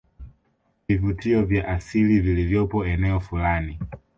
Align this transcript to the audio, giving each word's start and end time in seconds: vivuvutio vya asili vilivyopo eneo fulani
vivuvutio 0.87 1.45
vya 1.45 1.67
asili 1.67 2.19
vilivyopo 2.19 2.85
eneo 2.85 3.19
fulani 3.19 3.79